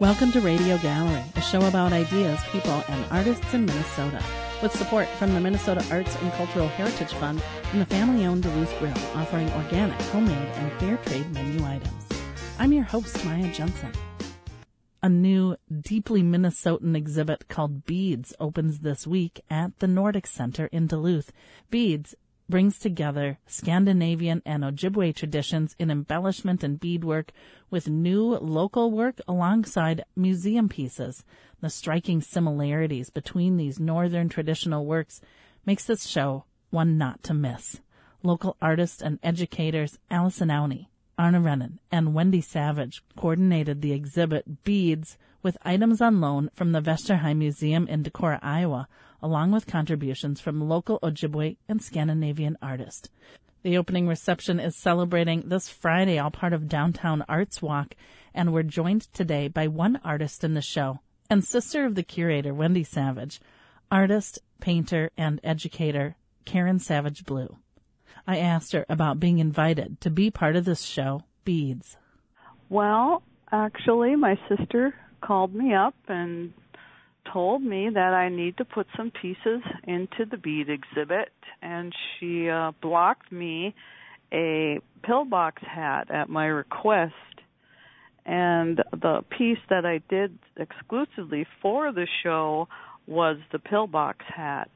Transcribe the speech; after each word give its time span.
Welcome 0.00 0.30
to 0.30 0.40
Radio 0.40 0.78
Gallery, 0.78 1.24
a 1.34 1.40
show 1.40 1.66
about 1.66 1.92
ideas, 1.92 2.38
people, 2.52 2.84
and 2.86 3.04
artists 3.10 3.52
in 3.52 3.66
Minnesota. 3.66 4.22
With 4.62 4.70
support 4.70 5.08
from 5.08 5.34
the 5.34 5.40
Minnesota 5.40 5.84
Arts 5.90 6.14
and 6.22 6.32
Cultural 6.34 6.68
Heritage 6.68 7.12
Fund 7.14 7.42
and 7.72 7.80
the 7.80 7.86
family 7.86 8.24
owned 8.24 8.44
Duluth 8.44 8.72
Grill, 8.78 8.94
offering 9.16 9.50
organic, 9.54 10.00
homemade, 10.02 10.36
and 10.54 10.72
fair 10.74 10.98
trade 10.98 11.28
menu 11.32 11.64
items. 11.64 12.06
I'm 12.60 12.72
your 12.72 12.84
host, 12.84 13.24
Maya 13.24 13.52
Jensen. 13.52 13.90
A 15.02 15.08
new, 15.08 15.56
deeply 15.80 16.22
Minnesotan 16.22 16.96
exhibit 16.96 17.48
called 17.48 17.84
Beads 17.84 18.32
opens 18.38 18.78
this 18.78 19.04
week 19.04 19.40
at 19.50 19.76
the 19.80 19.88
Nordic 19.88 20.28
Center 20.28 20.66
in 20.66 20.86
Duluth. 20.86 21.32
Beads 21.70 22.14
brings 22.48 22.78
together 22.78 23.38
Scandinavian 23.46 24.42
and 24.46 24.64
Ojibwe 24.64 25.14
traditions 25.14 25.76
in 25.78 25.90
embellishment 25.90 26.64
and 26.64 26.80
beadwork 26.80 27.32
with 27.70 27.88
new 27.88 28.36
local 28.36 28.90
work 28.90 29.20
alongside 29.28 30.04
museum 30.16 30.68
pieces. 30.68 31.24
The 31.60 31.70
striking 31.70 32.20
similarities 32.22 33.10
between 33.10 33.56
these 33.56 33.78
northern 33.78 34.28
traditional 34.28 34.86
works 34.86 35.20
makes 35.66 35.84
this 35.84 36.06
show 36.06 36.44
one 36.70 36.96
not 36.96 37.22
to 37.24 37.34
miss. 37.34 37.80
Local 38.22 38.56
artists 38.62 39.02
and 39.02 39.18
educators 39.22 39.98
Allison 40.10 40.50
Aune, 40.50 40.86
Arna 41.18 41.40
Rennan, 41.40 41.78
and 41.90 42.14
Wendy 42.14 42.40
Savage 42.40 43.02
coordinated 43.16 43.82
the 43.82 43.92
exhibit 43.92 44.64
Beads 44.64 45.18
with 45.42 45.58
items 45.62 46.00
on 46.00 46.20
loan 46.20 46.50
from 46.54 46.72
the 46.72 46.80
Vesterheim 46.80 47.38
Museum 47.38 47.86
in 47.86 48.02
Decorah, 48.02 48.40
Iowa, 48.42 48.88
along 49.22 49.50
with 49.50 49.66
contributions 49.66 50.40
from 50.40 50.68
local 50.68 50.98
Ojibwe 51.02 51.56
and 51.68 51.82
Scandinavian 51.82 52.56
artists. 52.62 53.08
The 53.62 53.76
opening 53.76 54.06
reception 54.06 54.60
is 54.60 54.76
celebrating 54.76 55.48
this 55.48 55.68
Friday, 55.68 56.18
all 56.18 56.30
part 56.30 56.52
of 56.52 56.68
Downtown 56.68 57.24
Arts 57.28 57.60
Walk, 57.60 57.94
and 58.32 58.52
we're 58.52 58.62
joined 58.62 59.12
today 59.12 59.48
by 59.48 59.66
one 59.66 60.00
artist 60.04 60.44
in 60.44 60.54
the 60.54 60.62
show 60.62 61.00
and 61.30 61.44
sister 61.44 61.84
of 61.84 61.94
the 61.94 62.02
curator, 62.02 62.54
Wendy 62.54 62.84
Savage, 62.84 63.40
artist, 63.90 64.38
painter, 64.60 65.10
and 65.16 65.40
educator, 65.44 66.16
Karen 66.44 66.78
Savage 66.78 67.24
Blue. 67.24 67.56
I 68.26 68.38
asked 68.38 68.72
her 68.72 68.86
about 68.88 69.20
being 69.20 69.38
invited 69.38 70.00
to 70.02 70.10
be 70.10 70.30
part 70.30 70.56
of 70.56 70.64
this 70.64 70.82
show, 70.82 71.24
Beads. 71.44 71.96
Well, 72.68 73.22
actually, 73.50 74.16
my 74.16 74.38
sister 74.48 74.94
called 75.20 75.54
me 75.54 75.74
up 75.74 75.94
and 76.08 76.52
told 77.32 77.62
me 77.62 77.90
that 77.92 78.14
I 78.14 78.28
need 78.28 78.56
to 78.58 78.64
put 78.64 78.86
some 78.96 79.10
pieces 79.10 79.62
into 79.84 80.24
the 80.30 80.36
bead 80.36 80.68
exhibit, 80.68 81.32
and 81.62 81.92
she 82.18 82.48
uh, 82.48 82.72
blocked 82.82 83.30
me 83.32 83.74
a 84.32 84.80
pillbox 85.02 85.62
hat 85.62 86.10
at 86.10 86.28
my 86.28 86.46
request. 86.46 87.14
And 88.26 88.82
the 88.92 89.24
piece 89.36 89.58
that 89.70 89.86
I 89.86 90.02
did 90.10 90.38
exclusively 90.56 91.46
for 91.62 91.92
the 91.92 92.06
show 92.22 92.68
was 93.06 93.38
the 93.52 93.58
pillbox 93.58 94.18
hat 94.28 94.70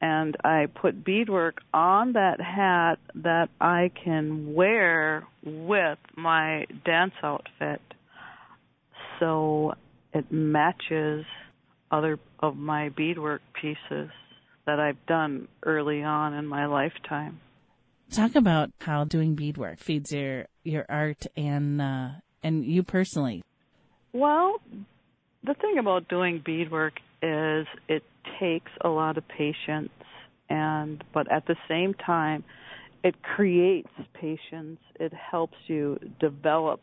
and 0.00 0.36
I 0.44 0.66
put 0.66 1.04
beadwork 1.04 1.58
on 1.72 2.12
that 2.12 2.40
hat 2.40 2.98
that 3.14 3.48
I 3.60 3.90
can 4.04 4.54
wear 4.54 5.26
with 5.42 5.98
my 6.16 6.66
dance 6.84 7.14
outfit. 7.22 7.80
So 9.18 9.74
it 10.12 10.30
matches 10.30 11.24
other 11.90 12.18
of 12.40 12.56
my 12.56 12.88
beadwork 12.90 13.42
pieces 13.60 14.10
that 14.66 14.80
I've 14.80 15.04
done 15.06 15.48
early 15.62 16.02
on 16.02 16.34
in 16.34 16.46
my 16.46 16.66
lifetime. 16.66 17.40
Talk 18.10 18.34
about 18.34 18.70
how 18.80 19.04
doing 19.04 19.34
beadwork 19.34 19.78
feeds 19.78 20.12
your 20.12 20.46
your 20.62 20.86
art 20.88 21.26
and 21.36 21.80
uh, 21.80 22.08
and 22.42 22.64
you 22.64 22.82
personally. 22.82 23.42
Well, 24.12 24.60
the 25.44 25.54
thing 25.54 25.78
about 25.78 26.08
doing 26.08 26.42
beadwork 26.44 26.94
is 27.22 27.66
it 27.88 28.02
takes 28.40 28.70
a 28.80 28.88
lot 28.88 29.16
of 29.16 29.26
patience 29.28 29.90
and 30.48 31.02
but 31.12 31.30
at 31.30 31.46
the 31.46 31.56
same 31.68 31.94
time 31.94 32.44
it 33.02 33.22
creates 33.22 33.90
patience 34.14 34.78
it 34.98 35.12
helps 35.12 35.56
you 35.66 35.98
develop 36.20 36.80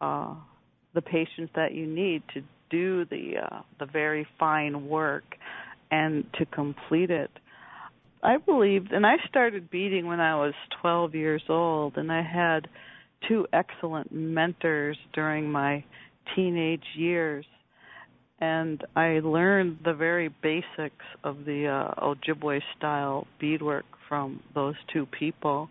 uh, 0.00 0.34
the 0.94 1.02
patience 1.02 1.50
that 1.54 1.74
you 1.74 1.86
need 1.86 2.22
to 2.34 2.42
do 2.72 3.04
the 3.04 3.34
uh, 3.38 3.60
the 3.78 3.86
very 3.86 4.26
fine 4.40 4.88
work 4.88 5.36
and 5.92 6.24
to 6.38 6.44
complete 6.46 7.10
it 7.10 7.30
i 8.22 8.36
believed 8.38 8.90
and 8.90 9.06
i 9.06 9.14
started 9.28 9.70
beading 9.70 10.06
when 10.06 10.20
i 10.20 10.34
was 10.34 10.54
12 10.80 11.14
years 11.14 11.42
old 11.48 11.96
and 11.96 12.10
i 12.10 12.22
had 12.22 12.66
two 13.28 13.46
excellent 13.52 14.10
mentors 14.10 14.98
during 15.14 15.52
my 15.52 15.84
teenage 16.34 16.82
years 16.96 17.44
and 18.42 18.82
I 18.96 19.20
learned 19.22 19.78
the 19.84 19.94
very 19.94 20.28
basics 20.28 21.04
of 21.22 21.44
the 21.44 21.68
uh, 21.68 22.04
Ojibwe 22.04 22.60
style 22.76 23.28
beadwork 23.40 23.84
from 24.08 24.40
those 24.52 24.74
two 24.92 25.06
people. 25.06 25.68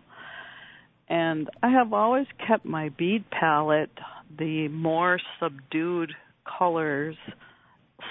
And 1.06 1.50
I 1.62 1.68
have 1.68 1.92
always 1.92 2.26
kept 2.48 2.64
my 2.64 2.88
bead 2.88 3.24
palette 3.30 3.90
the 4.38 4.68
more 4.68 5.20
subdued 5.38 6.12
colors, 6.58 7.16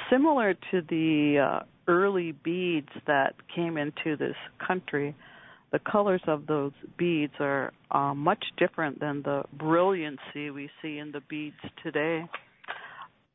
similar 0.10 0.54
to 0.72 0.82
the 0.90 1.40
uh, 1.40 1.66
early 1.88 2.32
beads 2.32 2.90
that 3.08 3.36
came 3.54 3.78
into 3.78 4.16
this 4.18 4.36
country. 4.66 5.16
The 5.72 5.80
colors 5.80 6.22
of 6.28 6.48
those 6.48 6.74
beads 6.98 7.34
are 7.40 7.72
uh, 7.92 8.14
much 8.14 8.44
different 8.58 9.00
than 9.00 9.22
the 9.24 9.44
brilliancy 9.54 10.50
we 10.50 10.70
see 10.82 10.98
in 10.98 11.12
the 11.12 11.22
beads 11.30 11.56
today. 11.82 12.26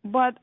But 0.05 0.35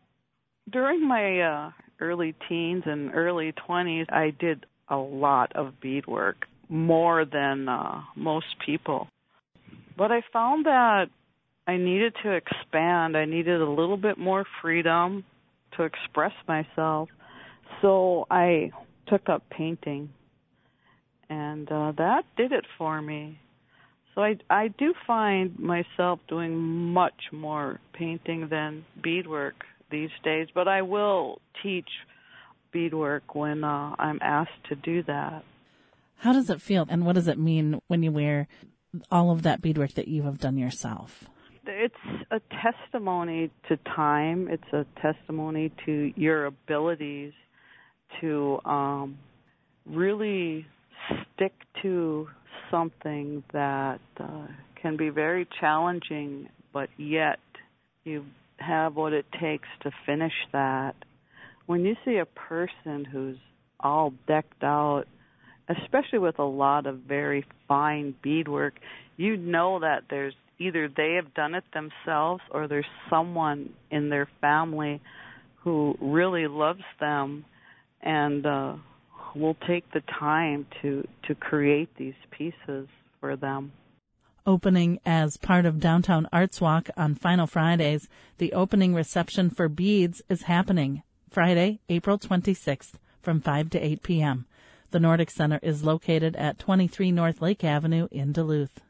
during 0.72 1.08
my 1.08 1.41
uh, 1.41 1.72
early 2.00 2.35
teens 2.50 2.84
and 2.85 3.14
early 3.14 3.53
20s, 3.68 4.12
I 4.12 4.34
did 4.40 4.66
a 4.90 4.97
lot 4.97 5.56
of 5.56 5.80
beadwork, 5.81 6.46
more 6.70 7.25
than 7.25 7.70
uh, 7.70 8.02
most 8.16 8.47
people. 8.66 9.08
But 9.97 10.12
I 10.12 10.22
found 10.31 10.66
that 10.66 11.06
I 11.66 11.78
needed 11.78 12.13
to 12.24 12.31
expand. 12.31 13.16
I 13.16 13.25
needed 13.25 13.62
a 13.62 13.69
little 13.69 13.97
bit 13.97 14.18
more 14.18 14.46
freedom 14.62 15.24
to 15.78 15.84
express 15.84 16.34
myself. 16.47 17.09
So 17.81 18.28
I 18.29 18.72
took 19.07 19.29
up 19.29 19.44
painting. 19.50 20.09
And 21.29 21.72
uh, 21.72 21.94
that 21.97 22.23
did 22.38 22.52
it 22.52 22.66
for 22.78 23.02
me. 23.02 23.40
So 24.13 24.22
I 24.22 24.38
I 24.50 24.68
do 24.68 24.94
find 25.07 25.57
myself 25.57 26.19
doing 26.28 26.56
much 26.56 27.31
more 27.31 27.79
painting 27.94 28.47
than 28.50 28.85
beadwork 29.02 29.56
these 29.90 30.12
days, 30.23 30.47
but 30.53 30.68
I 30.68 30.84
will 30.84 31.40
teach 31.63 31.90
beadwork 32.72 33.34
when 33.34 33.63
uh, 33.63 33.96
I'm 33.97 34.19
asked 34.22 34.63
to 34.69 34.75
do 34.75 35.03
that. 35.03 35.44
How 36.18 36.34
does 36.34 36.50
it 36.50 36.62
feel, 36.62 36.85
and 36.90 37.06
what 37.06 37.13
does 37.13 37.28
it 37.28 37.40
mean 37.40 37.79
when 37.88 38.03
you 38.03 38.12
wear 38.12 38.47
all 39.12 39.31
of 39.31 39.41
that 39.44 39.62
beadwork 39.62 39.94
that 39.94 40.07
you 40.07 40.23
have 40.23 40.40
done 40.40 40.57
yourself? 40.57 41.25
It's 41.66 41.96
a 42.29 42.41
testimony 42.62 43.50
to 43.69 43.78
time. 43.96 44.50
It's 44.50 44.74
a 44.74 44.85
testimony 45.01 45.72
to 45.85 46.12
your 46.16 46.46
abilities 46.46 47.31
to 48.19 48.59
um, 48.66 49.18
really 49.85 50.66
stick 51.35 51.53
to 51.81 52.28
something 52.69 53.44
that 53.53 54.02
uh, 54.19 54.47
can 54.81 54.97
be 54.97 55.09
very 55.09 55.47
challenging, 55.59 56.50
but 56.73 56.90
yet 56.97 57.40
you 58.03 58.25
have 58.57 58.96
what 58.96 59.13
it 59.13 59.25
takes 59.40 59.68
to 59.84 59.91
finish 60.06 60.34
that. 60.52 60.96
When 61.66 61.85
you 61.85 61.96
see 62.03 62.18
a 62.18 62.25
person 62.25 63.06
who's 63.06 63.38
all 63.79 64.13
decked 64.28 64.63
out, 64.63 65.06
especially 65.69 66.19
with 66.19 66.40
a 66.40 66.44
lot 66.44 66.88
of 66.88 67.00
very 67.00 67.46
fine 67.69 68.16
beadwork, 68.22 68.73
you 69.16 69.38
know 69.38 69.79
that 69.79 70.03
there's 70.09 70.34
either 70.59 70.88
they 70.88 71.14
have 71.14 71.34
done 71.34 71.56
it 71.56 71.64
themselves 71.74 72.41
or 72.52 72.68
there's 72.68 72.86
someone 73.09 73.74
in 73.91 74.09
their 74.09 74.28
family 74.41 75.02
who 75.64 75.96
really 76.00 76.47
loves 76.47 76.84
them 77.00 77.46
and 78.02 78.46
uh 78.46 78.76
will 79.35 79.58
take 79.67 79.90
the 79.94 80.03
time 80.20 80.66
to 80.82 81.08
to 81.28 81.34
create 81.34 81.90
these 81.97 82.14
pieces 82.32 82.88
for 83.20 83.35
them 83.35 83.72
opening 84.46 85.00
as 85.05 85.38
part 85.38 85.66
of 85.66 85.79
Downtown 85.79 86.28
Arts 86.32 86.59
Walk 86.59 86.90
on 86.97 87.16
Final 87.16 87.47
Fridays, 87.47 88.09
the 88.38 88.53
opening 88.53 88.94
reception 88.94 89.50
for 89.50 89.70
Beads 89.70 90.22
is 90.29 90.44
happening 90.44 91.03
Friday, 91.29 91.79
April 91.90 92.20
26th 92.20 92.94
from 93.22 93.40
5 93.40 93.70
to 93.72 93.79
8 93.79 94.03
p.m. 94.03 94.46
The 94.91 95.00
Nordic 95.00 95.32
Center 95.32 95.59
is 95.64 95.84
located 95.84 96.35
at 96.35 96.59
23 96.59 97.11
North 97.11 97.41
Lake 97.41 97.64
Avenue 97.64 98.08
in 98.11 98.32
Duluth. 98.32 98.82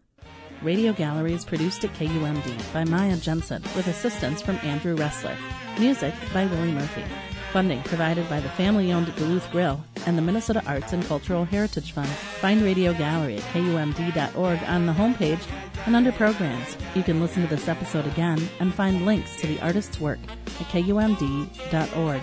Radio 0.64 0.94
Gallery 0.94 1.34
is 1.34 1.44
produced 1.44 1.84
at 1.84 1.94
KUMD 1.94 2.74
by 2.74 2.86
Maya 2.86 3.18
Jensen 3.18 3.62
with 3.76 3.88
assistance 3.88 4.42
from 4.42 4.56
Andrew 4.58 4.96
Ressler. 4.96 5.36
Music 5.78 6.14
by 6.34 6.46
Willie 6.46 6.72
Murphy. 6.72 7.04
Funding 7.52 7.84
provided 7.84 8.28
by 8.30 8.40
the 8.40 8.50
family-owned 8.50 9.14
Duluth 9.16 9.52
Grill 9.52 9.84
and 10.06 10.18
the 10.18 10.22
Minnesota 10.22 10.64
Arts 10.66 10.94
and 10.94 11.04
Cultural 11.06 11.44
Heritage 11.44 11.92
Fund. 11.92 12.08
Find 12.08 12.62
Radio 12.62 12.94
Gallery 12.94 13.38
at 13.38 13.44
kumd.org 13.44 14.64
on 14.64 14.86
the 14.86 14.94
homepage 14.94 15.46
And 15.86 15.96
under 15.96 16.14
programs, 16.14 16.78
you 16.96 17.04
can 17.04 17.20
listen 17.20 17.42
to 17.42 17.50
this 17.50 17.68
episode 17.68 18.08
again 18.08 18.48
and 18.62 18.74
find 18.74 19.06
links 19.06 19.36
to 19.42 19.48
the 19.48 19.60
artist's 19.60 20.00
work 20.00 20.20
at 20.24 20.68
kumd.org. 20.68 22.22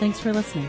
Thanks 0.00 0.20
for 0.20 0.32
listening. 0.32 0.68